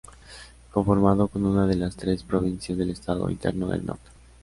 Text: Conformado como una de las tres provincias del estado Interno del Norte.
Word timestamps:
Conformado 0.71 1.27
como 1.27 1.51
una 1.51 1.67
de 1.67 1.75
las 1.75 1.95
tres 1.95 2.23
provincias 2.23 2.75
del 2.75 2.89
estado 2.89 3.29
Interno 3.29 3.67
del 3.67 3.85
Norte. 3.85 4.09